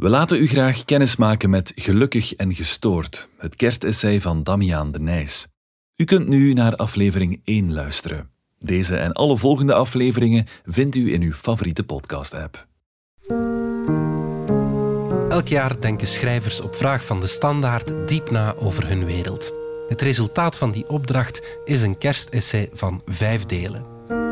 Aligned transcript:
We 0.00 0.08
laten 0.08 0.40
u 0.40 0.48
graag 0.48 0.84
kennismaken 0.84 1.50
met 1.50 1.72
Gelukkig 1.74 2.34
en 2.34 2.54
Gestoord, 2.54 3.28
het 3.38 3.56
kerstessay 3.56 4.20
van 4.20 4.42
Damiaan 4.42 4.92
de 4.92 5.00
Nijs. 5.00 5.46
U 5.96 6.04
kunt 6.04 6.28
nu 6.28 6.52
naar 6.52 6.76
aflevering 6.76 7.40
1 7.44 7.72
luisteren. 7.72 8.30
Deze 8.58 8.96
en 8.96 9.12
alle 9.12 9.36
volgende 9.36 9.74
afleveringen 9.74 10.46
vindt 10.64 10.96
u 10.96 11.12
in 11.12 11.22
uw 11.22 11.32
favoriete 11.32 11.84
podcast-app. 11.84 12.66
Elk 15.28 15.48
jaar 15.48 15.80
denken 15.80 16.06
schrijvers 16.06 16.60
op 16.60 16.74
vraag 16.74 17.04
van 17.04 17.20
de 17.20 17.26
standaard 17.26 18.08
diep 18.08 18.30
na 18.30 18.54
over 18.54 18.88
hun 18.88 19.04
wereld. 19.04 19.52
Het 19.88 20.02
resultaat 20.02 20.56
van 20.56 20.70
die 20.70 20.88
opdracht 20.88 21.58
is 21.64 21.82
een 21.82 21.98
kerstessay 21.98 22.68
van 22.72 23.02
vijf 23.06 23.46
delen. 23.46 23.84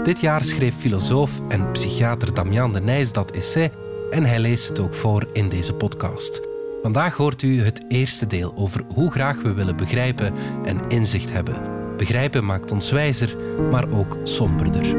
Dit 0.03 0.21
jaar 0.21 0.45
schreef 0.45 0.75
filosoof 0.75 1.41
en 1.49 1.73
psychiater 1.73 2.35
Damian 2.35 2.73
de 2.73 2.81
Nijs 2.81 3.13
dat 3.13 3.31
essay 3.31 3.71
en 4.11 4.25
hij 4.25 4.39
leest 4.39 4.69
het 4.69 4.79
ook 4.79 4.95
voor 4.95 5.27
in 5.33 5.49
deze 5.49 5.75
podcast. 5.75 6.41
Vandaag 6.83 7.17
hoort 7.17 7.43
u 7.43 7.63
het 7.63 7.85
eerste 7.89 8.27
deel 8.27 8.53
over 8.57 8.85
hoe 8.95 9.11
graag 9.11 9.43
we 9.43 9.53
willen 9.53 9.77
begrijpen 9.77 10.35
en 10.65 10.89
inzicht 10.89 11.33
hebben. 11.33 11.77
Begrijpen 11.97 12.45
maakt 12.45 12.71
ons 12.73 12.91
wijzer, 12.91 13.37
maar 13.71 13.91
ook 13.91 14.17
somberder. 14.23 14.97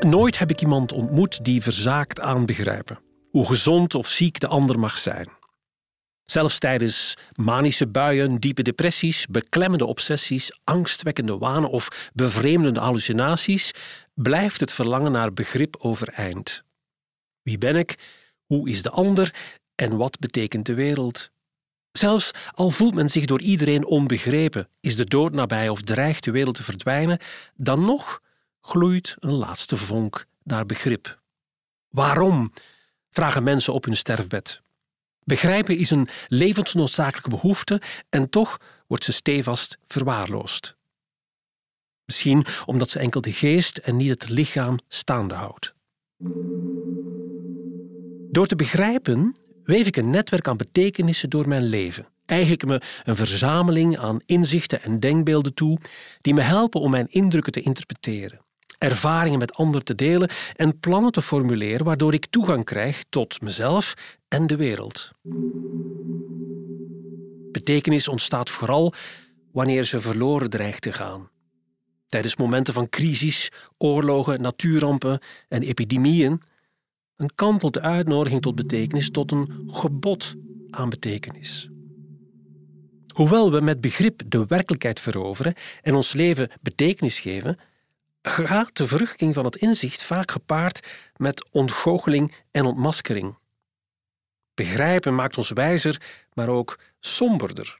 Nooit 0.00 0.38
heb 0.38 0.50
ik 0.50 0.60
iemand 0.60 0.92
ontmoet 0.92 1.44
die 1.44 1.62
verzaakt 1.62 2.20
aan 2.20 2.46
begrijpen. 2.46 2.98
Hoe 3.30 3.46
gezond 3.46 3.94
of 3.94 4.08
ziek 4.08 4.40
de 4.40 4.46
ander 4.46 4.78
mag 4.78 4.98
zijn. 4.98 5.35
Zelfs 6.26 6.58
tijdens 6.58 7.16
manische 7.34 7.86
buien, 7.86 8.38
diepe 8.38 8.62
depressies, 8.62 9.26
beklemmende 9.26 9.86
obsessies, 9.86 10.58
angstwekkende 10.64 11.38
wanen 11.38 11.70
of 11.70 12.10
bevreemdende 12.14 12.80
hallucinaties 12.80 13.70
blijft 14.14 14.60
het 14.60 14.72
verlangen 14.72 15.12
naar 15.12 15.32
begrip 15.32 15.76
overeind. 15.78 16.64
Wie 17.42 17.58
ben 17.58 17.76
ik? 17.76 17.98
Hoe 18.44 18.68
is 18.68 18.82
de 18.82 18.90
ander? 18.90 19.34
En 19.74 19.96
wat 19.96 20.18
betekent 20.18 20.66
de 20.66 20.74
wereld? 20.74 21.30
Zelfs 21.92 22.30
al 22.50 22.70
voelt 22.70 22.94
men 22.94 23.08
zich 23.08 23.24
door 23.24 23.40
iedereen 23.40 23.86
onbegrepen, 23.86 24.68
is 24.80 24.96
de 24.96 25.04
dood 25.04 25.32
nabij 25.32 25.68
of 25.68 25.82
dreigt 25.82 26.24
de 26.24 26.30
wereld 26.30 26.54
te 26.54 26.62
verdwijnen, 26.62 27.18
dan 27.54 27.84
nog 27.84 28.22
gloeit 28.60 29.16
een 29.18 29.32
laatste 29.32 29.76
vonk 29.76 30.26
naar 30.42 30.66
begrip. 30.66 31.20
Waarom? 31.88 32.52
vragen 33.10 33.42
mensen 33.42 33.72
op 33.72 33.84
hun 33.84 33.96
sterfbed. 33.96 34.62
Begrijpen 35.26 35.78
is 35.78 35.90
een 35.90 36.08
levensnoodzakelijke 36.28 37.28
behoefte 37.28 37.80
en 38.08 38.30
toch 38.30 38.60
wordt 38.86 39.04
ze 39.04 39.12
stevast 39.12 39.78
verwaarloosd. 39.86 40.76
Misschien 42.04 42.46
omdat 42.66 42.90
ze 42.90 42.98
enkel 42.98 43.20
de 43.20 43.32
geest 43.32 43.78
en 43.78 43.96
niet 43.96 44.08
het 44.08 44.28
lichaam 44.28 44.78
staande 44.88 45.34
houdt. 45.34 45.74
Door 48.30 48.46
te 48.46 48.56
begrijpen 48.56 49.36
weef 49.64 49.86
ik 49.86 49.96
een 49.96 50.10
netwerk 50.10 50.48
aan 50.48 50.56
betekenissen 50.56 51.30
door 51.30 51.48
mijn 51.48 51.64
leven. 51.64 52.08
Eigenlijk 52.26 52.64
me 52.64 52.80
een 53.04 53.16
verzameling 53.16 53.98
aan 53.98 54.20
inzichten 54.26 54.82
en 54.82 55.00
denkbeelden 55.00 55.54
toe 55.54 55.78
die 56.20 56.34
me 56.34 56.40
helpen 56.40 56.80
om 56.80 56.90
mijn 56.90 57.08
indrukken 57.08 57.52
te 57.52 57.60
interpreteren 57.60 58.45
ervaringen 58.78 59.38
met 59.38 59.54
anderen 59.54 59.84
te 59.84 59.94
delen 59.94 60.30
en 60.56 60.80
plannen 60.80 61.12
te 61.12 61.22
formuleren 61.22 61.84
waardoor 61.84 62.14
ik 62.14 62.26
toegang 62.30 62.64
krijg 62.64 63.04
tot 63.08 63.40
mezelf 63.40 63.94
en 64.28 64.46
de 64.46 64.56
wereld. 64.56 65.10
Betekenis 67.52 68.08
ontstaat 68.08 68.50
vooral 68.50 68.92
wanneer 69.52 69.84
ze 69.84 70.00
verloren 70.00 70.50
dreigt 70.50 70.82
te 70.82 70.92
gaan. 70.92 71.30
Tijdens 72.06 72.36
momenten 72.36 72.74
van 72.74 72.88
crisis, 72.88 73.50
oorlogen, 73.78 74.40
natuurrampen 74.40 75.20
en 75.48 75.62
epidemieën 75.62 76.40
een 77.16 77.34
kantelt 77.34 77.74
de 77.74 77.80
uitnodiging 77.80 78.42
tot 78.42 78.54
betekenis 78.54 79.10
tot 79.10 79.32
een 79.32 79.64
gebod 79.66 80.34
aan 80.70 80.88
betekenis. 80.88 81.68
Hoewel 83.14 83.52
we 83.52 83.60
met 83.60 83.80
begrip 83.80 84.22
de 84.26 84.44
werkelijkheid 84.46 85.00
veroveren 85.00 85.54
en 85.82 85.94
ons 85.94 86.12
leven 86.12 86.50
betekenis 86.60 87.20
geven, 87.20 87.58
gaat 88.28 88.76
de 88.76 88.86
verrukking 88.86 89.34
van 89.34 89.44
het 89.44 89.56
inzicht 89.56 90.02
vaak 90.02 90.30
gepaard 90.30 90.86
met 91.16 91.48
ontgoocheling 91.50 92.34
en 92.50 92.64
ontmaskering. 92.64 93.38
Begrijpen 94.54 95.14
maakt 95.14 95.38
ons 95.38 95.50
wijzer, 95.50 96.00
maar 96.32 96.48
ook 96.48 96.78
somberder. 97.00 97.78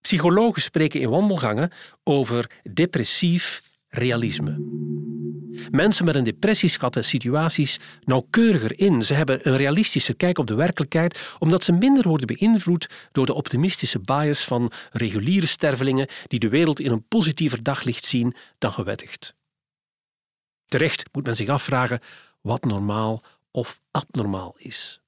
Psychologen 0.00 0.62
spreken 0.62 1.00
in 1.00 1.10
wandelgangen 1.10 1.72
over 2.04 2.50
depressief 2.72 3.62
realisme. 3.88 4.82
Mensen 5.70 6.04
met 6.04 6.14
een 6.14 6.24
depressie 6.24 6.68
schatten 6.68 7.04
situaties 7.04 7.78
nauwkeuriger 8.04 8.78
in. 8.78 9.02
Ze 9.02 9.14
hebben 9.14 9.48
een 9.48 9.56
realistische 9.56 10.14
kijk 10.14 10.38
op 10.38 10.46
de 10.46 10.54
werkelijkheid, 10.54 11.34
omdat 11.38 11.64
ze 11.64 11.72
minder 11.72 12.08
worden 12.08 12.26
beïnvloed 12.26 12.88
door 13.12 13.26
de 13.26 13.34
optimistische 13.34 14.00
bias 14.00 14.44
van 14.44 14.72
reguliere 14.92 15.46
stervelingen 15.46 16.08
die 16.26 16.38
de 16.38 16.48
wereld 16.48 16.80
in 16.80 16.90
een 16.90 17.08
positiever 17.08 17.62
daglicht 17.62 18.04
zien 18.04 18.34
dan 18.58 18.72
gewettigd. 18.72 19.34
Terecht 20.66 21.04
moet 21.12 21.26
men 21.26 21.36
zich 21.36 21.48
afvragen 21.48 22.00
wat 22.40 22.64
normaal 22.64 23.22
of 23.50 23.80
abnormaal 23.90 24.54
is. 24.56 25.02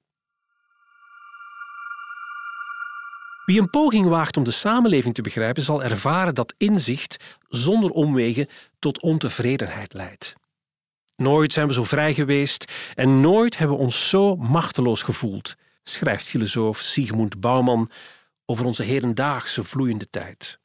Wie 3.45 3.59
een 3.59 3.69
poging 3.69 4.07
waagt 4.07 4.37
om 4.37 4.43
de 4.43 4.51
samenleving 4.51 5.13
te 5.13 5.21
begrijpen, 5.21 5.63
zal 5.63 5.83
ervaren 5.83 6.35
dat 6.35 6.53
inzicht 6.57 7.17
zonder 7.47 7.89
omwegen 7.89 8.47
tot 8.79 9.01
ontevredenheid 9.01 9.93
leidt. 9.93 10.35
Nooit 11.15 11.53
zijn 11.53 11.67
we 11.67 11.73
zo 11.73 11.83
vrij 11.83 12.13
geweest 12.13 12.71
en 12.95 13.21
nooit 13.21 13.57
hebben 13.57 13.77
we 13.77 13.83
ons 13.83 14.09
zo 14.09 14.35
machteloos 14.35 15.03
gevoeld, 15.03 15.55
schrijft 15.83 16.27
filosoof 16.27 16.79
Sigmund 16.79 17.39
Bauman 17.39 17.89
over 18.45 18.65
onze 18.65 18.83
hedendaagse 18.83 19.63
vloeiende 19.63 20.09
tijd. 20.09 20.59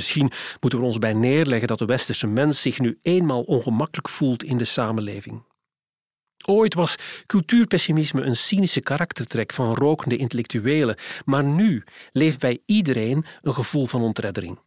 Misschien 0.00 0.30
moeten 0.60 0.78
we 0.78 0.84
ons 0.84 0.98
bij 0.98 1.12
neerleggen 1.12 1.68
dat 1.68 1.78
de 1.78 1.84
westerse 1.84 2.26
mens 2.26 2.62
zich 2.62 2.78
nu 2.78 2.98
eenmaal 3.02 3.42
ongemakkelijk 3.42 4.08
voelt 4.08 4.44
in 4.44 4.56
de 4.56 4.64
samenleving. 4.64 5.42
Ooit 6.46 6.74
was 6.74 6.96
cultuurpessimisme 7.26 8.22
een 8.22 8.36
cynische 8.36 8.80
karaktertrek 8.80 9.52
van 9.52 9.74
rokende 9.74 10.16
intellectuelen, 10.16 10.96
maar 11.24 11.44
nu 11.44 11.84
leeft 12.12 12.40
bij 12.40 12.58
iedereen 12.66 13.24
een 13.42 13.54
gevoel 13.54 13.86
van 13.86 14.02
ontreddering. 14.02 14.58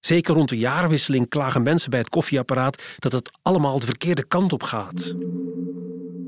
Zeker 0.00 0.34
rond 0.34 0.48
de 0.48 0.58
jaarwisseling 0.58 1.28
klagen 1.28 1.62
mensen 1.62 1.90
bij 1.90 2.00
het 2.00 2.08
koffieapparaat 2.08 2.82
dat 2.98 3.12
het 3.12 3.38
allemaal 3.42 3.78
de 3.78 3.86
verkeerde 3.86 4.24
kant 4.24 4.52
op 4.52 4.62
gaat. 4.62 5.14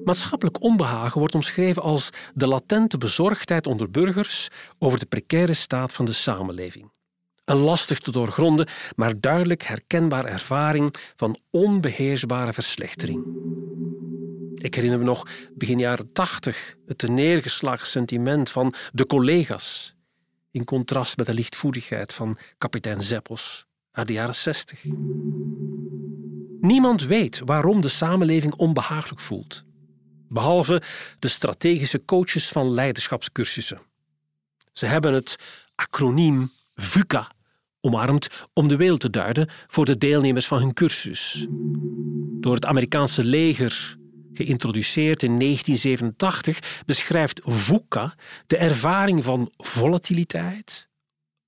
Maatschappelijk 0.05 0.63
onbehagen 0.63 1.19
wordt 1.19 1.35
omschreven 1.35 1.83
als 1.83 2.11
de 2.35 2.47
latente 2.47 2.99
bezorgdheid 2.99 3.67
onder 3.67 3.91
burgers 3.91 4.49
over 4.79 4.99
de 4.99 5.07
precaire 5.07 5.55
staat 5.55 5.93
van 5.93 6.05
de 6.05 6.13
samenleving. 6.13 6.95
Een 7.47 7.57
lastig 7.57 7.99
te 7.99 8.11
doorgronden, 8.11 8.67
maar 8.97 9.21
duidelijk 9.21 9.63
herkenbaar 9.63 10.25
ervaring 10.25 10.95
van 11.17 11.39
onbeheersbare 11.51 12.53
verslechtering. 12.53 13.25
Ik 14.55 14.75
herinner 14.75 14.99
me 14.99 15.05
nog 15.05 15.29
begin 15.55 15.79
jaren 15.79 16.13
tachtig 16.13 16.77
het 16.87 17.09
neergeslagen 17.09 17.87
sentiment 17.87 18.51
van 18.51 18.75
de 18.93 19.07
collega's, 19.07 19.95
in 20.51 20.65
contrast 20.65 21.17
met 21.17 21.27
de 21.27 21.35
lichtvoetigheid 21.35 22.13
van 22.13 22.39
kapitein 22.59 23.03
Zeppos 23.03 23.67
uit 23.93 24.07
de 24.07 24.13
jaren 24.13 24.35
zestig. 24.35 24.85
Niemand 26.61 27.03
weet 27.03 27.41
waarom 27.45 27.81
de 27.81 27.89
samenleving 27.89 28.55
onbehagelijk 28.55 29.21
voelt, 29.21 29.65
behalve 30.29 30.83
de 31.19 31.29
strategische 31.29 32.05
coaches 32.05 32.49
van 32.49 32.71
leiderschapscursussen. 32.71 33.81
Ze 34.73 34.87
hebben 34.87 35.15
het 35.15 35.37
acroniem 35.75 36.51
VUCA 36.75 37.35
omarmd 37.87 38.29
om 38.53 38.69
de 38.69 38.77
wereld 38.77 39.01
te 39.01 39.11
duiden 39.11 39.49
voor 39.67 39.85
de 39.85 39.99
deelnemers 39.99 40.47
van 40.47 40.59
hun 40.59 40.73
cursus. 40.73 41.47
Door 42.41 42.55
het 42.55 42.67
Amerikaanse 42.67 43.25
leger 43.25 43.97
geïntroduceerd 44.33 45.23
in 45.23 45.39
1987, 45.39 46.83
beschrijft 46.87 47.41
VUCA 47.45 48.15
de 48.47 48.57
ervaring 48.57 49.25
van 49.25 49.53
volatiliteit, 49.57 50.89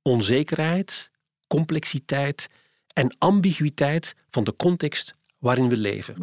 onzekerheid, 0.03 1.11
complexiteit 1.47 2.49
en 2.93 3.17
ambiguïteit 3.19 4.15
van 4.31 4.45
de 4.45 4.57
context 4.57 5.15
waarin 5.39 5.69
we 5.69 5.77
leven. 5.77 6.15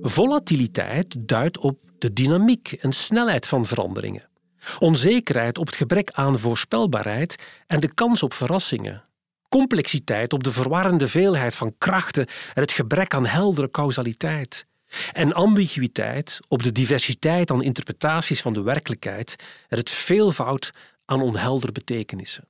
Volatiliteit 0.00 1.14
duidt 1.18 1.58
op 1.58 1.78
de 1.98 2.12
dynamiek 2.12 2.72
en 2.72 2.92
snelheid 2.92 3.46
van 3.46 3.66
veranderingen. 3.66 4.29
Onzekerheid 4.78 5.58
op 5.58 5.66
het 5.66 5.76
gebrek 5.76 6.10
aan 6.10 6.38
voorspelbaarheid 6.38 7.44
en 7.66 7.80
de 7.80 7.94
kans 7.94 8.22
op 8.22 8.32
verrassingen. 8.32 9.02
Complexiteit 9.48 10.32
op 10.32 10.44
de 10.44 10.52
verwarrende 10.52 11.08
veelheid 11.08 11.54
van 11.54 11.74
krachten 11.78 12.26
en 12.26 12.62
het 12.62 12.72
gebrek 12.72 13.14
aan 13.14 13.26
heldere 13.26 13.70
causaliteit. 13.70 14.66
En 15.12 15.32
ambiguïteit 15.32 16.40
op 16.48 16.62
de 16.62 16.72
diversiteit 16.72 17.50
aan 17.50 17.62
interpretaties 17.62 18.40
van 18.40 18.52
de 18.52 18.62
werkelijkheid 18.62 19.36
en 19.68 19.78
het 19.78 19.90
veelvoud 19.90 20.70
aan 21.04 21.22
onhelder 21.22 21.72
betekenissen. 21.72 22.44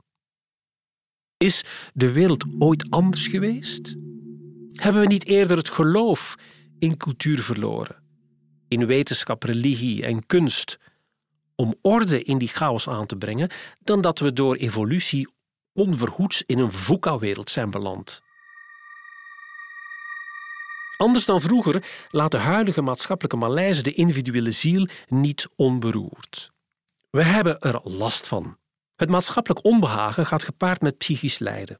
Is 1.36 1.64
de 1.92 2.12
wereld 2.12 2.44
ooit 2.58 2.90
anders 2.90 3.26
geweest? 3.26 3.96
Hebben 4.72 5.02
we 5.02 5.06
niet 5.06 5.26
eerder 5.26 5.56
het 5.56 5.70
geloof 5.70 6.34
in 6.78 6.96
cultuur 6.96 7.42
verloren, 7.42 7.96
in 8.68 8.86
wetenschap, 8.86 9.42
religie 9.42 10.04
en 10.04 10.26
kunst, 10.26 10.78
om 11.60 11.74
orde 11.82 12.22
in 12.22 12.38
die 12.38 12.48
chaos 12.48 12.88
aan 12.88 13.06
te 13.06 13.16
brengen, 13.16 13.50
dan 13.78 14.00
dat 14.00 14.18
we 14.18 14.32
door 14.32 14.56
evolutie 14.56 15.28
onverhoeds 15.72 16.42
in 16.46 16.58
een 16.58 16.72
VUCA-wereld 16.72 17.50
zijn 17.50 17.70
beland? 17.70 18.22
Anders 20.96 21.24
dan 21.24 21.40
vroeger 21.40 21.84
laat 22.10 22.30
de 22.30 22.38
huidige 22.38 22.82
maatschappelijke 22.82 23.36
malaise 23.36 23.82
de 23.82 23.92
individuele 23.92 24.50
ziel 24.50 24.88
niet 25.08 25.48
onberoerd. 25.56 26.52
We 27.10 27.22
hebben 27.22 27.58
er 27.58 27.80
last 27.84 28.28
van. 28.28 28.56
Het 28.96 29.08
maatschappelijk 29.08 29.64
onbehagen 29.64 30.26
gaat 30.26 30.44
gepaard 30.44 30.80
met 30.80 30.98
psychisch 30.98 31.38
lijden. 31.38 31.76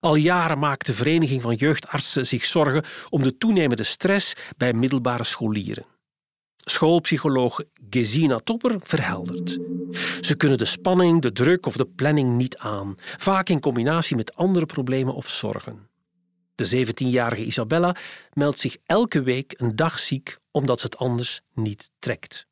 Al 0.00 0.14
jaren 0.14 0.58
maakt 0.58 0.86
de 0.86 0.92
Vereniging 0.92 1.42
van 1.42 1.54
Jeugdartsen 1.54 2.26
zich 2.26 2.44
zorgen 2.44 2.84
om 3.08 3.22
de 3.22 3.36
toenemende 3.36 3.84
stress 3.84 4.34
bij 4.56 4.72
middelbare 4.72 5.24
scholieren. 5.24 5.91
Schoolpsycholoog 6.64 7.62
Gesina 7.90 8.38
Topper 8.38 8.76
verheldert. 8.82 9.58
Ze 10.20 10.34
kunnen 10.36 10.58
de 10.58 10.64
spanning, 10.64 11.22
de 11.22 11.32
druk 11.32 11.66
of 11.66 11.76
de 11.76 11.86
planning 11.86 12.36
niet 12.36 12.58
aan, 12.58 12.94
vaak 12.98 13.48
in 13.48 13.60
combinatie 13.60 14.16
met 14.16 14.34
andere 14.34 14.66
problemen 14.66 15.14
of 15.14 15.28
zorgen. 15.28 15.88
De 16.54 16.86
17-jarige 16.86 17.44
Isabella 17.44 17.96
meldt 18.32 18.58
zich 18.58 18.76
elke 18.86 19.22
week 19.22 19.54
een 19.56 19.76
dag 19.76 19.98
ziek 19.98 20.36
omdat 20.50 20.80
ze 20.80 20.86
het 20.86 20.96
anders 20.96 21.40
niet 21.54 21.90
trekt. 21.98 22.46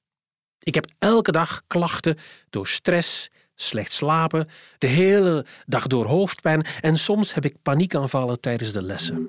Ik 0.58 0.74
heb 0.74 0.86
elke 0.98 1.32
dag 1.32 1.62
klachten 1.66 2.18
door 2.50 2.66
stress, 2.66 3.28
slecht 3.54 3.92
slapen, 3.92 4.48
de 4.78 4.86
hele 4.86 5.46
dag 5.66 5.86
door 5.86 6.06
hoofdpijn 6.06 6.66
en 6.80 6.98
soms 6.98 7.34
heb 7.34 7.44
ik 7.44 7.62
paniekaanvallen 7.62 8.40
tijdens 8.40 8.72
de 8.72 8.82
lessen. 8.82 9.26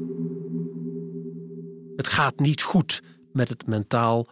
Het 1.95 2.07
gaat 2.07 2.39
niet 2.39 2.61
goed 2.61 3.01
met 3.31 3.49
het 3.49 3.67
mentaal 3.67 4.27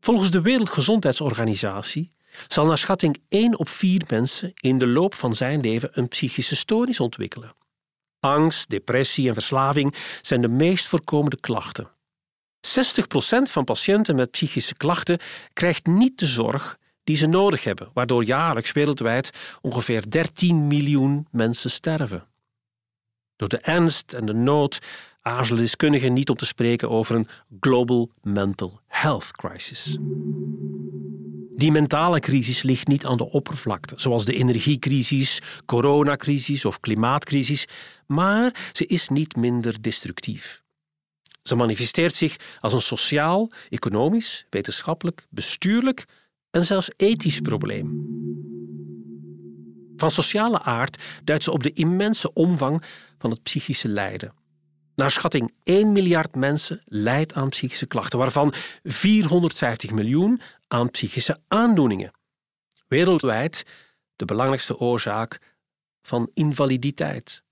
Volgens 0.00 0.30
de 0.30 0.40
Wereldgezondheidsorganisatie 0.40 2.12
zal 2.48 2.66
naar 2.66 2.78
schatting 2.78 3.22
1 3.28 3.58
op 3.58 3.68
4 3.68 4.02
mensen 4.08 4.52
in 4.54 4.78
de 4.78 4.86
loop 4.86 5.14
van 5.14 5.34
zijn 5.34 5.60
leven 5.60 5.88
een 5.92 6.08
psychische 6.08 6.56
stoornis 6.56 7.00
ontwikkelen. 7.00 7.54
Angst, 8.20 8.68
depressie 8.68 9.28
en 9.28 9.34
verslaving 9.34 9.94
zijn 10.22 10.40
de 10.40 10.48
meest 10.48 10.86
voorkomende 10.86 11.40
klachten. 11.40 11.90
60% 11.90 11.90
van 13.42 13.64
patiënten 13.64 14.16
met 14.16 14.30
psychische 14.30 14.74
klachten 14.74 15.18
krijgt 15.52 15.86
niet 15.86 16.18
de 16.18 16.26
zorg 16.26 16.78
die 17.04 17.16
ze 17.16 17.26
nodig 17.26 17.64
hebben, 17.64 17.90
waardoor 17.94 18.24
jaarlijks 18.24 18.72
wereldwijd 18.72 19.30
ongeveer 19.60 20.10
13 20.10 20.66
miljoen 20.66 21.26
mensen 21.30 21.70
sterven. 21.70 22.26
Door 23.36 23.48
de 23.48 23.58
ernst 23.58 24.12
en 24.12 24.26
de 24.26 24.34
nood 24.34 24.78
aarzelen 25.26 25.62
deskundigen 25.62 26.12
niet 26.12 26.30
om 26.30 26.36
te 26.36 26.46
spreken 26.46 26.90
over 26.90 27.14
een 27.14 27.28
global 27.60 28.10
mental 28.22 28.80
health 28.86 29.30
crisis. 29.30 29.98
Die 31.56 31.70
mentale 31.70 32.20
crisis 32.20 32.62
ligt 32.62 32.86
niet 32.86 33.06
aan 33.06 33.16
de 33.16 33.30
oppervlakte, 33.30 33.94
zoals 33.96 34.24
de 34.24 34.34
energiecrisis, 34.34 35.42
coronacrisis 35.64 36.64
of 36.64 36.80
klimaatcrisis, 36.80 37.66
maar 38.06 38.70
ze 38.72 38.86
is 38.86 39.08
niet 39.08 39.36
minder 39.36 39.82
destructief. 39.82 40.62
Ze 41.42 41.54
manifesteert 41.54 42.14
zich 42.14 42.36
als 42.60 42.72
een 42.72 42.82
sociaal, 42.82 43.50
economisch, 43.68 44.46
wetenschappelijk, 44.50 45.26
bestuurlijk 45.30 46.04
en 46.50 46.64
zelfs 46.64 46.90
ethisch 46.96 47.40
probleem. 47.40 48.04
Van 49.96 50.10
sociale 50.10 50.62
aard 50.62 51.02
duidt 51.24 51.44
ze 51.44 51.52
op 51.52 51.62
de 51.62 51.72
immense 51.72 52.32
omvang 52.32 52.82
van 53.18 53.30
het 53.30 53.42
psychische 53.42 53.88
lijden. 53.88 54.32
Naar 54.96 55.10
schatting 55.10 55.52
1 55.62 55.92
miljard 55.92 56.34
mensen 56.34 56.82
lijdt 56.84 57.34
aan 57.34 57.48
psychische 57.48 57.86
klachten, 57.86 58.18
waarvan 58.18 58.52
450 58.82 59.90
miljoen 59.90 60.40
aan 60.68 60.90
psychische 60.90 61.40
aandoeningen. 61.48 62.12
Wereldwijd 62.88 63.64
de 64.16 64.24
belangrijkste 64.24 64.78
oorzaak 64.78 65.38
van 66.02 66.30
invaliditeit. 66.34 67.42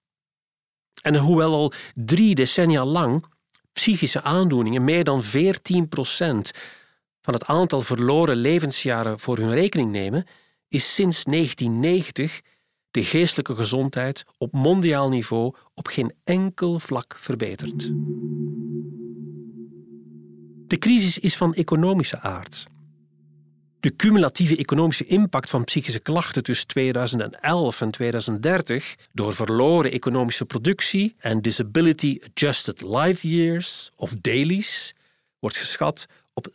En 1.03 1.17
hoewel 1.17 1.53
al 1.53 1.73
drie 1.95 2.35
decennia 2.35 2.85
lang 2.85 3.25
psychische 3.73 4.23
aandoeningen 4.23 4.85
meer 4.85 5.05
dan 5.05 5.23
14 5.23 5.89
procent 5.89 6.51
van 7.21 7.35
het 7.35 7.45
aantal 7.45 7.83
verloren 7.83 8.37
levensjaren 8.37 9.19
voor 9.19 9.39
hun 9.39 9.55
rekening 9.55 9.91
nemen, 9.91 10.27
is 10.69 10.95
sinds 10.95 11.25
1990 11.25 12.41
de 12.95 13.05
geestelijke 13.05 13.55
gezondheid 13.55 14.25
op 14.39 14.53
mondiaal 14.53 15.09
niveau 15.09 15.55
op 15.75 15.87
geen 15.87 16.15
enkel 16.25 16.79
vlak 16.79 17.15
verbeterd. 17.19 17.93
De 20.67 20.79
crisis 20.79 21.19
is 21.19 21.37
van 21.37 21.55
economische 21.55 22.21
aard. 22.21 22.67
De 23.81 23.97
cumulatieve 23.97 24.57
economische 24.57 25.05
impact 25.05 25.51
van 25.51 25.65
psychische 25.65 26.01
klachten 26.01 26.43
tussen 26.43 26.67
2011 26.67 27.81
en 27.81 27.91
2030 27.91 28.95
door 29.13 29.33
verloren 29.33 29.93
economische 29.93 30.45
productie 30.45 31.15
en 31.19 31.43
disability 31.43 32.19
adjusted 32.31 32.83
life 32.83 33.29
years 33.29 33.91
of 33.97 34.15
dailies 34.21 34.95
wordt 35.39 35.57
geschat 35.57 36.07
op 36.35 36.49
16.300 36.49 36.53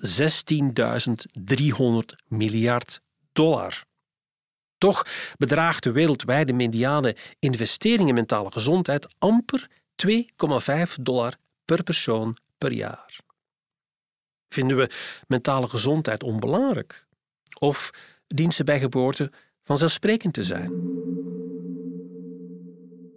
miljard 2.28 3.02
dollar. 3.32 3.88
Toch 4.80 5.06
bedraagt 5.38 5.84
de 5.84 5.92
wereldwijde 5.92 6.54
mediane 6.54 7.16
investering 7.40 8.10
in 8.10 8.14
mentale 8.14 8.52
gezondheid 8.52 9.08
amper 9.18 9.68
2,5 10.08 10.94
dollar 11.02 11.34
per 11.66 11.84
persoon 11.84 12.38
per 12.58 12.72
jaar. 12.72 13.20
Vinden 14.50 14.78
we 14.78 14.90
mentale 15.28 15.68
gezondheid 15.70 16.24
onbelangrijk? 16.24 17.08
Of 17.60 17.90
dient 18.28 18.56
ze 18.56 18.64
bij 18.64 18.80
geboorte 18.80 19.32
vanzelfsprekend 19.64 20.34
te 20.34 20.44
zijn? 20.44 20.98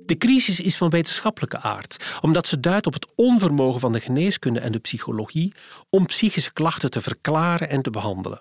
De 0.07 0.19
crisis 0.19 0.61
is 0.61 0.77
van 0.77 0.91
wetenschappelijke 0.91 1.59
aard, 1.59 2.19
omdat 2.21 2.47
ze 2.47 2.61
duidt 2.61 2.87
op 2.87 2.93
het 2.93 3.13
onvermogen 3.15 3.81
van 3.81 3.93
de 3.93 4.01
geneeskunde 4.01 4.61
en 4.61 4.73
de 4.73 4.79
psychologie 4.79 5.55
om 5.91 6.07
psychische 6.07 6.53
klachten 6.53 6.91
te 6.91 7.01
verklaren 7.01 7.69
en 7.69 7.83
te 7.83 7.91
behandelen. 7.91 8.41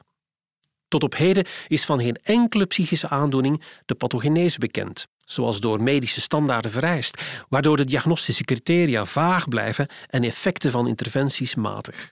Tot 0.91 1.03
op 1.03 1.15
heden 1.15 1.45
is 1.67 1.85
van 1.85 1.99
geen 1.99 2.19
enkele 2.23 2.65
psychische 2.65 3.09
aandoening 3.09 3.63
de 3.85 3.95
pathogenese 3.95 4.59
bekend, 4.59 5.07
zoals 5.25 5.59
door 5.59 5.83
medische 5.83 6.21
standaarden 6.21 6.71
vereist, 6.71 7.21
waardoor 7.49 7.77
de 7.77 7.85
diagnostische 7.85 8.43
criteria 8.43 9.05
vaag 9.05 9.47
blijven 9.47 9.87
en 10.07 10.23
effecten 10.23 10.71
van 10.71 10.87
interventies 10.87 11.55
matig. 11.55 12.11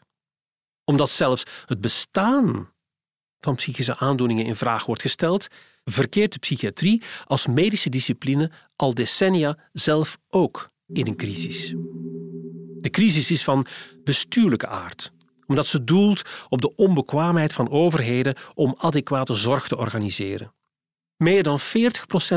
Omdat 0.86 1.10
zelfs 1.10 1.44
het 1.66 1.82
bestaan 1.82 2.70
van 3.40 3.56
psychische 3.56 3.98
aandoeningen 3.98 4.46
in 4.46 4.56
vraag 4.56 4.86
wordt 4.86 5.02
gesteld, 5.02 5.48
verkeert 5.84 6.34
de 6.34 6.40
psychiatrie 6.40 7.04
als 7.26 7.48
medische 7.48 7.90
discipline 7.90 8.52
al 8.76 8.94
decennia 8.94 9.58
zelf 9.74 10.18
ook 10.30 10.70
in 10.88 11.08
een 11.08 11.18
crisis. 11.18 11.74
De 12.82 12.90
crisis 12.90 13.32
is 13.32 13.44
van 13.44 13.66
bestuurlijke 14.04 14.68
aard, 14.68 15.12
omdat 15.50 15.68
ze 15.68 15.84
doelt 15.84 16.22
op 16.50 16.62
de 16.62 16.76
onbekwaamheid 16.76 17.54
van 17.54 17.70
overheden 17.70 18.36
om 18.54 18.76
adequate 18.78 19.34
zorg 19.34 19.68
te 19.68 19.78
organiseren. 19.78 20.54
Meer 21.18 21.44
dan 21.44 21.60
40% 21.60 21.64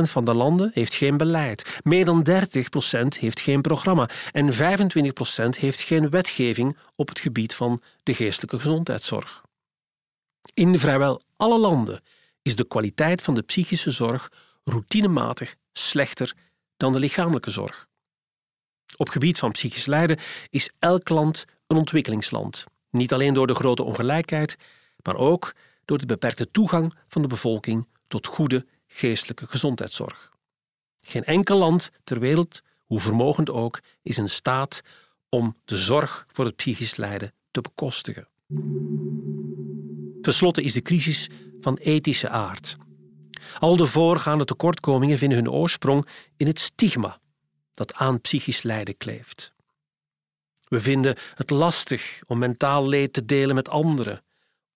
van 0.03 0.25
de 0.25 0.35
landen 0.35 0.71
heeft 0.75 0.95
geen 0.95 1.17
beleid, 1.17 1.81
meer 1.83 2.05
dan 2.05 2.27
30% 2.31 2.33
heeft 3.19 3.41
geen 3.41 3.61
programma 3.61 4.09
en 4.33 4.53
25% 4.53 4.57
heeft 5.59 5.81
geen 5.81 6.11
wetgeving 6.11 6.77
op 6.97 7.09
het 7.09 7.19
gebied 7.21 7.55
van 7.55 7.83
de 8.03 8.15
geestelijke 8.15 8.59
gezondheidszorg. 8.59 9.43
In 10.55 10.79
vrijwel 10.79 11.23
alle 11.37 11.59
landen 11.59 12.03
is 12.43 12.57
de 12.57 12.67
kwaliteit 12.67 13.23
van 13.23 13.35
de 13.35 13.43
psychische 13.43 13.91
zorg 13.91 14.33
routinematig 14.65 15.55
slechter 15.73 16.35
dan 16.77 16.93
de 16.93 16.99
lichamelijke 16.99 17.51
zorg. 17.51 17.87
Op 18.97 19.09
gebied 19.09 19.39
van 19.39 19.53
psychisch 19.53 19.87
lijden 19.87 20.19
is 20.51 20.71
elk 20.79 21.09
land 21.09 21.45
een 21.67 21.77
ontwikkelingsland. 21.77 22.65
Niet 22.93 23.13
alleen 23.13 23.35
door 23.35 23.47
de 23.47 23.55
grote 23.55 23.83
ongelijkheid, 23.83 24.57
maar 25.03 25.17
ook 25.17 25.55
door 25.85 25.99
de 25.99 26.07
beperkte 26.07 26.51
toegang 26.51 26.95
van 27.09 27.23
de 27.23 27.29
bevolking 27.29 27.87
tot 28.09 28.27
goede 28.27 28.67
geestelijke 28.87 29.47
gezondheidszorg. 29.47 30.33
Geen 31.01 31.25
enkel 31.25 31.59
land 31.59 31.91
ter 32.05 32.21
wereld, 32.21 32.63
hoe 32.87 33.01
vermogend 33.01 33.51
ook, 33.51 33.81
is 34.03 34.19
in 34.19 34.29
staat 34.29 34.81
om 35.29 35.57
de 35.65 35.77
zorg 35.77 36.27
voor 36.29 36.45
het 36.45 36.57
psychisch 36.57 36.97
lijden 36.97 37.33
te 37.51 37.61
bekostigen. 37.61 38.29
Ten 40.21 40.33
slotte 40.33 40.63
is 40.63 40.73
de 40.73 40.83
crisis 40.83 41.29
van 41.61 41.77
ethische 41.77 42.29
aard. 42.29 42.77
Al 43.59 43.77
de 43.77 43.87
voorgaande 43.87 44.45
tekortkomingen 44.45 45.19
vinden 45.19 45.39
hun 45.39 45.51
oorsprong 45.51 46.07
in 46.37 46.47
het 46.47 46.59
stigma 46.59 47.21
dat 47.75 47.95
aan 47.95 48.21
psychisch 48.21 48.63
lijden 48.63 48.97
kleeft. 48.97 49.52
We 50.73 50.81
vinden 50.81 51.17
het 51.35 51.51
lastig 51.51 52.21
om 52.27 52.39
mentaal 52.39 52.89
leed 52.89 53.13
te 53.13 53.25
delen 53.25 53.55
met 53.55 53.69
anderen, 53.69 54.23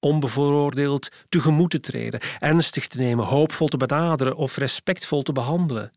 onbevooroordeeld 0.00 1.08
tegemoet 1.28 1.70
te 1.70 1.80
treden, 1.80 2.20
ernstig 2.38 2.88
te 2.88 2.98
nemen, 2.98 3.24
hoopvol 3.24 3.68
te 3.68 3.76
benaderen 3.76 4.36
of 4.36 4.56
respectvol 4.56 5.22
te 5.22 5.32
behandelen. 5.32 5.92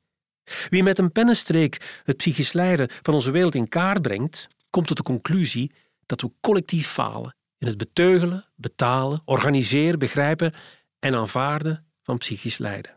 Wie 0.69 0.83
met 0.83 0.99
een 0.99 1.11
pennenstreek 1.11 2.01
het 2.03 2.17
psychisch 2.17 2.53
lijden 2.53 2.89
van 3.01 3.13
onze 3.13 3.31
wereld 3.31 3.55
in 3.55 3.67
kaart 3.67 4.01
brengt, 4.01 4.47
komt 4.69 4.87
tot 4.87 4.97
de 4.97 5.03
conclusie 5.03 5.71
dat 6.05 6.21
we 6.21 6.31
collectief 6.41 6.87
falen 6.87 7.35
in 7.57 7.67
het 7.67 7.77
beteugelen, 7.77 8.45
betalen, 8.55 9.21
organiseren, 9.25 9.99
begrijpen 9.99 10.53
en 10.99 11.15
aanvaarden 11.15 11.85
van 12.03 12.17
psychisch 12.17 12.57
lijden. 12.57 12.95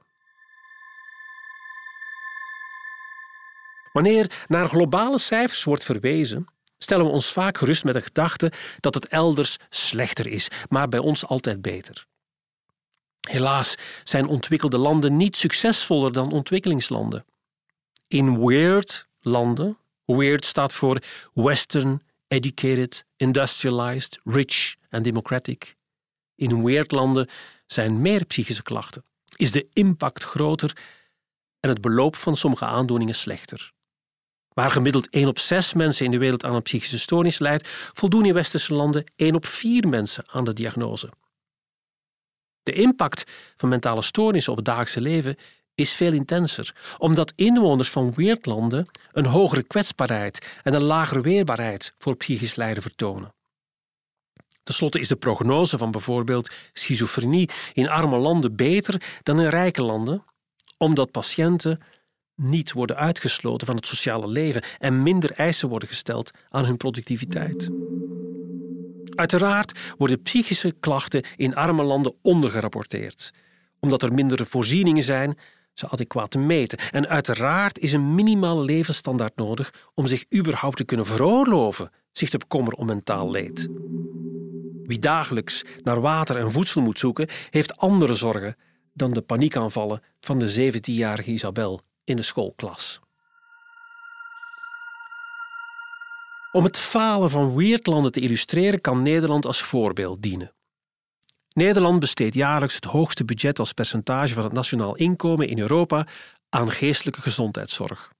Wanneer 3.92 4.44
naar 4.48 4.68
globale 4.68 5.18
cijfers 5.18 5.64
wordt 5.64 5.84
verwezen, 5.84 6.46
stellen 6.82 7.04
we 7.04 7.10
ons 7.10 7.32
vaak 7.32 7.58
gerust 7.58 7.84
met 7.84 7.94
de 7.94 8.00
gedachte 8.00 8.52
dat 8.80 8.94
het 8.94 9.08
elders 9.08 9.56
slechter 9.70 10.26
is, 10.26 10.48
maar 10.68 10.88
bij 10.88 11.00
ons 11.00 11.26
altijd 11.26 11.62
beter. 11.62 12.06
Helaas 13.28 13.74
zijn 14.04 14.26
ontwikkelde 14.26 14.78
landen 14.78 15.16
niet 15.16 15.36
succesvoller 15.36 16.12
dan 16.12 16.32
ontwikkelingslanden. 16.32 17.24
In 18.08 18.46
weird 18.46 19.06
landen, 19.20 19.78
weird 20.04 20.44
staat 20.44 20.72
voor 20.72 21.02
Western, 21.34 22.02
educated, 22.28 23.04
industrialized, 23.16 24.18
rich 24.24 24.74
en 24.88 25.02
democratic. 25.02 25.76
In 26.34 26.64
weird 26.64 26.92
landen 26.92 27.28
zijn 27.66 28.00
meer 28.00 28.24
psychische 28.24 28.62
klachten, 28.62 29.04
is 29.36 29.52
de 29.52 29.66
impact 29.72 30.24
groter 30.24 30.76
en 31.60 31.68
het 31.68 31.80
beloop 31.80 32.16
van 32.16 32.36
sommige 32.36 32.64
aandoeningen 32.64 33.14
slechter. 33.14 33.72
Waar 34.54 34.70
gemiddeld 34.70 35.08
1 35.10 35.28
op 35.28 35.38
6 35.38 35.72
mensen 35.72 36.04
in 36.04 36.10
de 36.10 36.18
wereld 36.18 36.44
aan 36.44 36.54
een 36.54 36.62
psychische 36.62 36.98
stoornis 36.98 37.38
lijdt, 37.38 37.68
voldoen 37.68 38.24
in 38.24 38.34
westerse 38.34 38.74
landen 38.74 39.04
1 39.16 39.34
op 39.34 39.46
4 39.46 39.88
mensen 39.88 40.24
aan 40.26 40.44
de 40.44 40.52
diagnose. 40.52 41.08
De 42.62 42.72
impact 42.72 43.24
van 43.56 43.68
mentale 43.68 44.02
stoornissen 44.02 44.52
op 44.52 44.58
het 44.58 44.66
dagelijkse 44.66 45.00
leven 45.00 45.36
is 45.74 45.92
veel 45.92 46.12
intenser, 46.12 46.74
omdat 46.98 47.32
inwoners 47.36 47.90
van 47.90 48.12
weerdlanden 48.14 48.86
een 49.12 49.26
hogere 49.26 49.62
kwetsbaarheid 49.62 50.58
en 50.62 50.74
een 50.74 50.82
lagere 50.82 51.20
weerbaarheid 51.20 51.94
voor 51.98 52.16
psychisch 52.16 52.54
lijden 52.54 52.82
vertonen. 52.82 53.34
Ten 54.62 54.74
slotte 54.74 55.00
is 55.00 55.08
de 55.08 55.16
prognose 55.16 55.78
van 55.78 55.90
bijvoorbeeld 55.90 56.50
schizofrenie 56.72 57.50
in 57.72 57.88
arme 57.88 58.16
landen 58.16 58.56
beter 58.56 59.02
dan 59.22 59.40
in 59.40 59.48
rijke 59.48 59.82
landen, 59.82 60.24
omdat 60.76 61.10
patiënten 61.10 61.80
niet 62.36 62.72
worden 62.72 62.96
uitgesloten 62.96 63.66
van 63.66 63.76
het 63.76 63.86
sociale 63.86 64.28
leven 64.28 64.62
en 64.78 65.02
minder 65.02 65.32
eisen 65.32 65.68
worden 65.68 65.88
gesteld 65.88 66.30
aan 66.48 66.64
hun 66.64 66.76
productiviteit. 66.76 67.70
Uiteraard 69.14 69.78
worden 69.98 70.22
psychische 70.22 70.74
klachten 70.80 71.24
in 71.36 71.54
arme 71.54 71.82
landen 71.82 72.14
ondergerapporteerd, 72.22 73.30
omdat 73.80 74.02
er 74.02 74.12
mindere 74.12 74.46
voorzieningen 74.46 75.02
zijn 75.02 75.38
ze 75.74 75.88
adequaat 75.88 76.30
te 76.30 76.38
meten. 76.38 76.78
En 76.78 77.08
uiteraard 77.08 77.78
is 77.78 77.92
een 77.92 78.14
minimale 78.14 78.64
levensstandaard 78.64 79.36
nodig 79.36 79.90
om 79.94 80.06
zich 80.06 80.24
überhaupt 80.34 80.76
te 80.76 80.84
kunnen 80.84 81.06
veroorloven 81.06 81.90
zich 82.12 82.28
te 82.28 82.38
bekommeren 82.38 82.78
om 82.78 82.86
mentaal 82.86 83.30
leed. 83.30 83.68
Wie 84.82 84.98
dagelijks 84.98 85.64
naar 85.82 86.00
water 86.00 86.36
en 86.36 86.52
voedsel 86.52 86.82
moet 86.82 86.98
zoeken, 86.98 87.28
heeft 87.50 87.76
andere 87.76 88.14
zorgen 88.14 88.56
dan 88.92 89.12
de 89.12 89.22
paniekaanvallen 89.22 90.02
van 90.20 90.38
de 90.38 90.72
17-jarige 90.72 91.30
Isabel 91.30 91.82
in 92.04 92.16
de 92.16 92.22
schoolklas. 92.22 93.00
Om 96.52 96.64
het 96.64 96.76
falen 96.76 97.30
van 97.30 97.54
weerdlanden 97.56 98.12
te 98.12 98.20
illustreren 98.20 98.80
kan 98.80 99.02
Nederland 99.02 99.46
als 99.46 99.62
voorbeeld 99.62 100.22
dienen. 100.22 100.52
Nederland 101.52 101.98
besteedt 101.98 102.34
jaarlijks 102.34 102.74
het 102.74 102.84
hoogste 102.84 103.24
budget 103.24 103.58
als 103.58 103.72
percentage 103.72 104.34
van 104.34 104.44
het 104.44 104.52
nationaal 104.52 104.96
inkomen 104.96 105.48
in 105.48 105.58
Europa 105.58 106.06
aan 106.48 106.70
geestelijke 106.70 107.20
gezondheidszorg. 107.20 108.12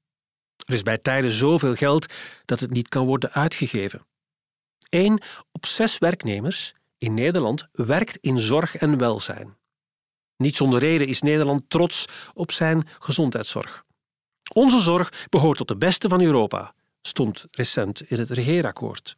Er 0.67 0.75
is 0.75 0.83
bij 0.83 0.99
tijden 0.99 1.31
zoveel 1.31 1.75
geld 1.75 2.13
dat 2.45 2.61
het 2.61 2.71
niet 2.71 2.89
kan 2.89 3.07
worden 3.07 3.33
uitgegeven. 3.33 4.07
Eén 4.89 5.21
op 5.53 5.67
zes 5.67 5.99
werknemers 5.99 6.75
in 6.99 7.15
Nederland 7.15 7.69
werkt 7.73 8.19
in 8.21 8.39
zorg 8.39 8.77
en 8.77 8.99
welzijn. 8.99 9.57
Niet 10.43 10.57
zonder 10.57 10.81
reden 10.81 11.07
is 11.07 11.23
Nederland 11.23 11.63
trots 11.69 12.05
op 12.35 12.53
zijn 12.53 12.89
gezondheidszorg. 12.99 13.85
Onze 14.55 14.79
zorg 14.79 15.27
behoort 15.31 15.57
tot 15.57 15.69
de 15.69 15.77
beste 15.77 16.09
van 16.09 16.21
Europa, 16.23 16.75
stond 17.03 17.47
recent 17.51 18.01
in 18.11 18.19
het 18.19 18.31
regeerakkoord. 18.31 19.17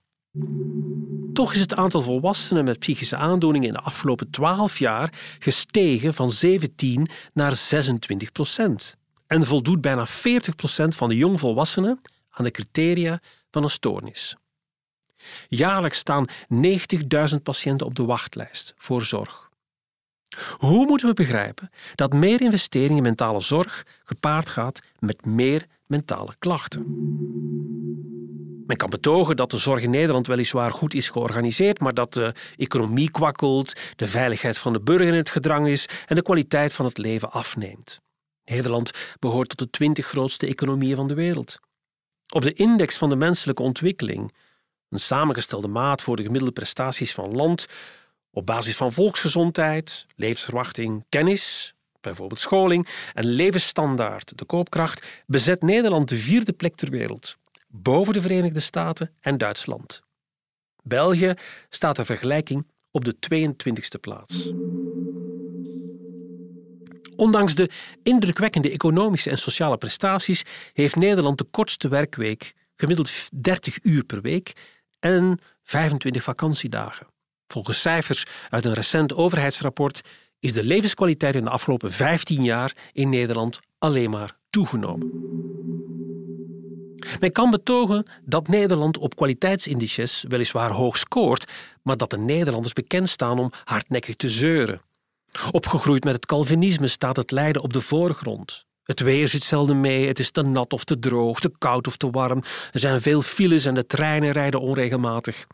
Toch 1.32 1.54
is 1.54 1.60
het 1.60 1.74
aantal 1.74 2.02
volwassenen 2.02 2.64
met 2.64 2.78
psychische 2.78 3.16
aandoeningen 3.16 3.68
in 3.68 3.74
de 3.74 3.80
afgelopen 3.80 4.30
12 4.30 4.78
jaar 4.78 5.12
gestegen 5.38 6.14
van 6.14 6.30
17 6.30 7.08
naar 7.32 7.56
26 7.56 8.32
procent. 8.32 8.96
En 9.26 9.44
voldoet 9.44 9.80
bijna 9.80 10.06
40 10.06 10.54
procent 10.54 10.94
van 10.94 11.08
de 11.08 11.16
jongvolwassenen 11.16 12.00
aan 12.30 12.44
de 12.44 12.50
criteria 12.50 13.20
van 13.50 13.62
een 13.62 13.70
stoornis. 13.70 14.36
Jaarlijks 15.48 15.98
staan 15.98 16.26
90.000 17.34 17.42
patiënten 17.42 17.86
op 17.86 17.94
de 17.94 18.04
wachtlijst 18.04 18.74
voor 18.76 19.02
zorg. 19.02 19.43
Hoe 20.58 20.86
moeten 20.86 21.08
we 21.08 21.14
begrijpen 21.14 21.70
dat 21.94 22.12
meer 22.12 22.40
investering 22.40 22.96
in 22.96 23.02
mentale 23.02 23.40
zorg 23.40 23.86
gepaard 24.04 24.50
gaat 24.50 24.80
met 24.98 25.24
meer 25.26 25.66
mentale 25.86 26.34
klachten? 26.38 26.82
Men 28.66 28.76
kan 28.76 28.90
betogen 28.90 29.36
dat 29.36 29.50
de 29.50 29.56
zorg 29.56 29.82
in 29.82 29.90
Nederland 29.90 30.26
weliswaar 30.26 30.70
goed 30.70 30.94
is 30.94 31.08
georganiseerd, 31.08 31.80
maar 31.80 31.94
dat 31.94 32.12
de 32.12 32.34
economie 32.56 33.10
kwakkelt, 33.10 33.72
de 33.96 34.06
veiligheid 34.06 34.58
van 34.58 34.72
de 34.72 34.80
burger 34.80 35.06
in 35.06 35.14
het 35.14 35.30
gedrang 35.30 35.68
is 35.68 35.88
en 36.06 36.14
de 36.14 36.22
kwaliteit 36.22 36.72
van 36.72 36.84
het 36.84 36.98
leven 36.98 37.32
afneemt. 37.32 38.00
Nederland 38.44 38.90
behoort 39.18 39.48
tot 39.48 39.58
de 39.58 39.70
twintig 39.70 40.06
grootste 40.06 40.46
economieën 40.46 40.96
van 40.96 41.08
de 41.08 41.14
wereld. 41.14 41.58
Op 42.34 42.42
de 42.42 42.52
index 42.52 42.96
van 42.96 43.08
de 43.08 43.16
menselijke 43.16 43.62
ontwikkeling, 43.62 44.34
een 44.88 44.98
samengestelde 44.98 45.68
maat 45.68 46.02
voor 46.02 46.16
de 46.16 46.22
gemiddelde 46.22 46.54
prestaties 46.54 47.14
van 47.14 47.30
land, 47.30 47.66
op 48.34 48.46
basis 48.46 48.76
van 48.76 48.92
volksgezondheid, 48.92 50.06
levensverwachting, 50.16 51.04
kennis, 51.08 51.74
bijvoorbeeld 52.00 52.40
scholing 52.40 52.88
en 53.14 53.24
levensstandaard, 53.24 54.38
de 54.38 54.44
koopkracht, 54.44 55.22
bezet 55.26 55.62
Nederland 55.62 56.08
de 56.08 56.16
vierde 56.16 56.52
plek 56.52 56.74
ter 56.74 56.90
wereld 56.90 57.36
boven 57.82 58.12
de 58.12 58.20
Verenigde 58.20 58.60
Staten 58.60 59.10
en 59.20 59.38
Duitsland. 59.38 60.02
België 60.82 61.34
staat 61.68 61.94
ter 61.94 62.04
vergelijking 62.04 62.66
op 62.90 63.04
de 63.04 63.16
22e 63.34 64.00
plaats. 64.00 64.52
Ondanks 67.16 67.54
de 67.54 67.70
indrukwekkende 68.02 68.70
economische 68.70 69.30
en 69.30 69.38
sociale 69.38 69.78
prestaties 69.78 70.42
heeft 70.72 70.96
Nederland 70.96 71.38
de 71.38 71.44
kortste 71.44 71.88
werkweek, 71.88 72.54
gemiddeld 72.76 73.28
30 73.42 73.78
uur 73.82 74.04
per 74.04 74.20
week 74.20 74.52
en 74.98 75.38
25 75.62 76.22
vakantiedagen. 76.22 77.13
Volgens 77.46 77.80
cijfers 77.80 78.24
uit 78.50 78.64
een 78.64 78.74
recent 78.74 79.14
overheidsrapport 79.14 80.00
is 80.40 80.52
de 80.52 80.64
levenskwaliteit 80.64 81.34
in 81.34 81.44
de 81.44 81.50
afgelopen 81.50 81.92
15 81.92 82.44
jaar 82.44 82.76
in 82.92 83.08
Nederland 83.08 83.60
alleen 83.78 84.10
maar 84.10 84.36
toegenomen. 84.50 85.10
Men 87.20 87.32
kan 87.32 87.50
betogen 87.50 88.06
dat 88.24 88.48
Nederland 88.48 88.98
op 88.98 89.16
kwaliteitsindices 89.16 90.24
weliswaar 90.28 90.70
hoog 90.70 90.96
scoort, 90.96 91.52
maar 91.82 91.96
dat 91.96 92.10
de 92.10 92.18
Nederlanders 92.18 92.72
bekend 92.72 93.08
staan 93.08 93.38
om 93.38 93.52
hardnekkig 93.64 94.16
te 94.16 94.28
zeuren. 94.28 94.80
Opgegroeid 95.50 96.04
met 96.04 96.14
het 96.14 96.26
Calvinisme 96.26 96.86
staat 96.86 97.16
het 97.16 97.30
lijden 97.30 97.62
op 97.62 97.72
de 97.72 97.80
voorgrond. 97.80 98.66
Het 98.84 99.00
weer 99.00 99.28
zit 99.28 99.42
zelden 99.42 99.80
mee, 99.80 100.06
het 100.06 100.18
is 100.18 100.30
te 100.30 100.42
nat 100.42 100.72
of 100.72 100.84
te 100.84 100.98
droog, 100.98 101.40
te 101.40 101.52
koud 101.58 101.86
of 101.86 101.96
te 101.96 102.10
warm. 102.10 102.42
Er 102.72 102.80
zijn 102.80 103.00
veel 103.00 103.22
files 103.22 103.64
en 103.64 103.74
de 103.74 103.86
treinen 103.86 104.32
rijden 104.32 104.60
onregelmatig. 104.60 105.46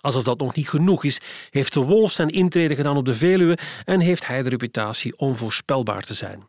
Alsof 0.00 0.24
dat 0.24 0.38
nog 0.38 0.54
niet 0.54 0.68
genoeg 0.68 1.04
is, 1.04 1.20
heeft 1.50 1.72
de 1.72 1.80
wolf 1.80 2.12
zijn 2.12 2.28
intrede 2.28 2.74
gedaan 2.74 2.96
op 2.96 3.04
de 3.04 3.14
Veluwe 3.14 3.58
en 3.84 4.00
heeft 4.00 4.26
hij 4.26 4.42
de 4.42 4.48
reputatie 4.48 5.18
onvoorspelbaar 5.18 6.02
te 6.02 6.14
zijn. 6.14 6.46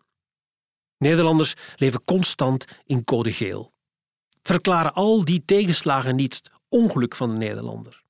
Nederlanders 0.98 1.54
leven 1.76 2.04
constant 2.06 2.66
in 2.86 3.04
code 3.04 3.34
geel 3.34 3.72
verklaren 4.50 4.94
al 4.94 5.26
die 5.26 5.44
tegenslagen 5.46 6.16
niet 6.16 6.36
het 6.36 6.52
ongeluk 6.70 7.16
van 7.16 7.30
de 7.30 7.38
Nederlander. 7.38 8.04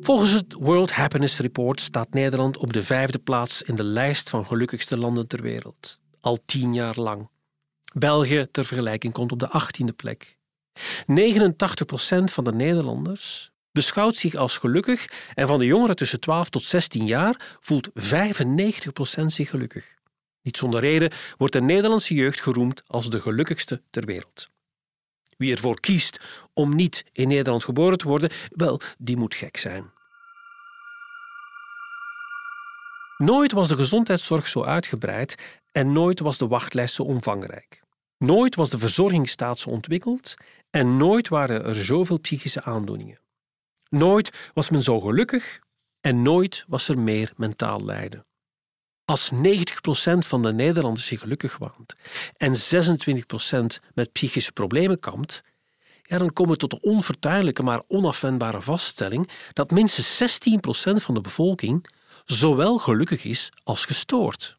Volgens 0.00 0.30
het 0.30 0.52
World 0.58 0.92
Happiness 0.92 1.38
Report 1.38 1.80
staat 1.80 2.12
Nederland 2.12 2.56
op 2.56 2.72
de 2.72 2.82
vijfde 2.82 3.18
plaats 3.18 3.62
in 3.62 3.74
de 3.74 3.82
lijst 3.82 4.30
van 4.30 4.46
gelukkigste 4.46 4.96
landen 4.96 5.26
ter 5.26 5.42
wereld, 5.42 5.98
al 6.20 6.38
tien 6.44 6.74
jaar 6.74 6.98
lang. 6.98 7.28
België 7.94 8.46
ter 8.50 8.64
vergelijking 8.64 9.12
komt 9.12 9.32
op 9.32 9.38
de 9.38 9.48
achttiende 9.48 9.92
plek. 9.92 10.38
89 11.06 11.86
procent 11.86 12.32
van 12.32 12.44
de 12.44 12.52
Nederlanders 12.52 13.50
beschouwt 13.72 14.16
zich 14.16 14.34
als 14.34 14.58
gelukkig 14.58 15.30
en 15.34 15.46
van 15.46 15.58
de 15.58 15.64
jongeren 15.64 15.96
tussen 15.96 16.20
12 16.20 16.48
tot 16.48 16.62
16 16.64 17.06
jaar 17.06 17.56
voelt 17.60 17.90
95 17.94 18.92
procent 18.92 19.32
zich 19.32 19.50
gelukkig. 19.50 19.94
Niet 20.42 20.56
zonder 20.56 20.80
reden 20.80 21.12
wordt 21.36 21.52
de 21.52 21.60
Nederlandse 21.60 22.14
jeugd 22.14 22.40
geroemd 22.40 22.82
als 22.86 23.10
de 23.10 23.20
gelukkigste 23.20 23.82
ter 23.90 24.04
wereld. 24.04 24.50
Wie 25.36 25.52
ervoor 25.52 25.80
kiest 25.80 26.20
om 26.52 26.74
niet 26.74 27.04
in 27.12 27.28
Nederland 27.28 27.64
geboren 27.64 27.98
te 27.98 28.08
worden, 28.08 28.30
wel, 28.50 28.80
die 28.98 29.16
moet 29.16 29.34
gek 29.34 29.56
zijn. 29.56 29.90
Nooit 33.16 33.52
was 33.52 33.68
de 33.68 33.76
gezondheidszorg 33.76 34.46
zo 34.46 34.64
uitgebreid 34.64 35.60
en 35.72 35.92
nooit 35.92 36.20
was 36.20 36.38
de 36.38 36.46
wachtlijst 36.46 36.94
zo 36.94 37.02
omvangrijk. 37.02 37.82
Nooit 38.18 38.54
was 38.54 38.70
de 38.70 38.78
verzorgingsstaat 38.78 39.58
zo 39.58 39.70
ontwikkeld 39.70 40.34
en 40.70 40.96
nooit 40.96 41.28
waren 41.28 41.64
er 41.64 41.84
zoveel 41.84 42.18
psychische 42.18 42.62
aandoeningen. 42.62 43.20
Nooit 43.88 44.50
was 44.54 44.70
men 44.70 44.82
zo 44.82 45.00
gelukkig 45.00 45.60
en 46.00 46.22
nooit 46.22 46.64
was 46.68 46.88
er 46.88 46.98
meer 46.98 47.32
mentaal 47.36 47.84
lijden. 47.84 48.26
Als 49.04 49.30
90% 49.32 49.38
van 50.18 50.42
de 50.42 50.52
Nederlanders 50.52 51.06
zich 51.06 51.20
gelukkig 51.20 51.58
waant 51.58 51.94
en 52.36 52.54
26% 52.54 53.84
met 53.94 54.12
psychische 54.12 54.52
problemen 54.52 54.98
kampt, 54.98 55.40
ja, 56.02 56.18
dan 56.18 56.32
komen 56.32 56.52
we 56.52 56.58
tot 56.58 56.70
de 56.70 56.80
onvertuinlijke 56.80 57.62
maar 57.62 57.84
onafwendbare 57.88 58.60
vaststelling 58.60 59.30
dat 59.52 59.70
minstens 59.70 60.40
16% 60.40 61.02
van 61.02 61.14
de 61.14 61.20
bevolking 61.20 61.86
zowel 62.24 62.78
gelukkig 62.78 63.24
is 63.24 63.52
als 63.62 63.84
gestoord. 63.84 64.58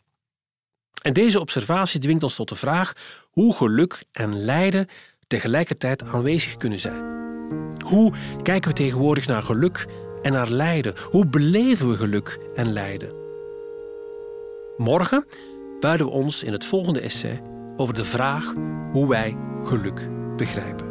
En 1.01 1.13
deze 1.13 1.39
observatie 1.39 1.99
dwingt 1.99 2.23
ons 2.23 2.35
tot 2.35 2.49
de 2.49 2.55
vraag 2.55 2.93
hoe 3.29 3.55
geluk 3.55 4.03
en 4.11 4.43
lijden 4.43 4.87
tegelijkertijd 5.31 6.03
aanwezig 6.03 6.57
kunnen 6.57 6.79
zijn. 6.79 7.03
Hoe 7.85 8.13
kijken 8.43 8.69
we 8.69 8.75
tegenwoordig 8.75 9.27
naar 9.27 9.41
geluk 9.41 9.85
en 10.21 10.31
naar 10.31 10.49
lijden? 10.49 10.93
Hoe 11.09 11.25
beleven 11.25 11.89
we 11.89 11.95
geluk 11.95 12.39
en 12.55 12.73
lijden? 12.73 13.11
Morgen 14.77 15.25
buiden 15.79 16.05
we 16.05 16.11
ons 16.11 16.43
in 16.43 16.51
het 16.51 16.65
volgende 16.65 17.01
essay 17.01 17.41
over 17.77 17.93
de 17.93 18.05
vraag 18.05 18.53
hoe 18.91 19.07
wij 19.07 19.37
geluk 19.63 20.09
begrijpen. 20.37 20.89